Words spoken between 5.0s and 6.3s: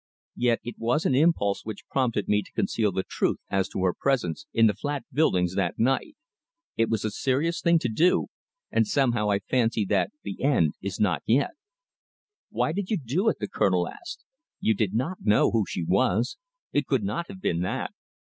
buildings that night.